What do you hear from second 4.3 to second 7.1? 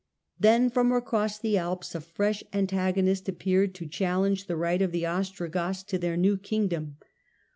the right of the Ostrogoths to their new kingdom.